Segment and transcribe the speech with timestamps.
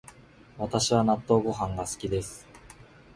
[0.57, 2.47] 私は納豆ご飯が好きです